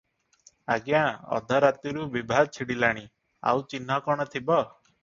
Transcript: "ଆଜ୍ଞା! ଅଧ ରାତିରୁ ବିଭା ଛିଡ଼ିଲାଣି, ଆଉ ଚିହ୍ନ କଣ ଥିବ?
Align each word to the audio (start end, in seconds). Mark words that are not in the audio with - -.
"ଆଜ୍ଞା! 0.75 1.01
ଅଧ 1.37 1.59
ରାତିରୁ 1.67 2.09
ବିଭା 2.17 2.41
ଛିଡ଼ିଲାଣି, 2.57 3.07
ଆଉ 3.53 3.65
ଚିହ୍ନ 3.77 4.05
କଣ 4.11 4.29
ଥିବ? 4.37 4.61